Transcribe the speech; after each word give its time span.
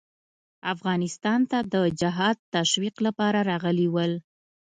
افغانستان 0.73 1.39
ته 1.51 1.59
د 1.73 1.75
جهاد 1.99 2.37
تشویق 2.55 2.95
لپاره 3.05 3.39
راغلي 3.51 3.87
ول. 3.93 4.13